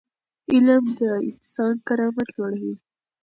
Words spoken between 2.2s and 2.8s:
لوړوي.